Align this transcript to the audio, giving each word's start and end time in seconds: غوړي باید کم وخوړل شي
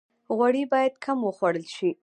غوړي 0.37 0.63
باید 0.73 0.93
کم 1.05 1.17
وخوړل 1.27 1.65
شي 1.75 1.89